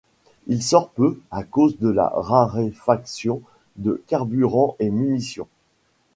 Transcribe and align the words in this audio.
Il 0.47 0.63
sort 0.63 0.89
peu, 0.89 1.19
à 1.29 1.43
cause 1.43 1.77
de 1.77 1.87
la 1.87 2.11
raréfaction 2.15 3.43
de 3.75 4.01
carburant 4.07 4.75
et 4.79 4.89
munitions. 4.89 5.47